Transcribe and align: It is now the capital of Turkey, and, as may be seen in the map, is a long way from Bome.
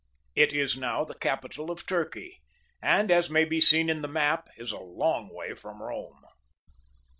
It 0.35 0.51
is 0.51 0.75
now 0.75 1.05
the 1.05 1.13
capital 1.13 1.69
of 1.69 1.85
Turkey, 1.85 2.41
and, 2.81 3.11
as 3.11 3.29
may 3.29 3.45
be 3.45 3.61
seen 3.61 3.87
in 3.87 4.01
the 4.01 4.07
map, 4.07 4.49
is 4.57 4.71
a 4.71 4.79
long 4.79 5.29
way 5.31 5.53
from 5.53 5.77
Bome. 5.77 6.23